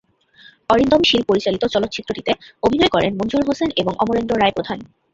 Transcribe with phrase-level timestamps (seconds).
[0.69, 2.31] অরিন্দম শীল পরিচালিত চলচ্চিত্রটিতে
[2.63, 4.79] অভিনয় করেন মনজুর হোসেন এবং অমরেন্দ্র রায় প্রধান।